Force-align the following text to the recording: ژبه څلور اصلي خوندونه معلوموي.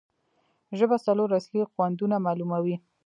ژبه 0.77 0.97
څلور 1.05 1.29
اصلي 1.39 1.61
خوندونه 1.71 2.15
معلوموي. 2.25 2.75